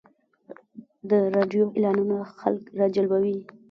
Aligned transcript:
د 1.09 1.11
راډیو 1.35 1.63
اعلانونه 1.75 2.17
خلک 2.39 2.61
راجلبوي. 2.79 3.37